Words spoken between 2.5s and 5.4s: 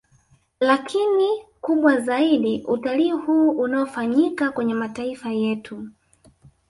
utalii huu unaofanyika kwenye mataifa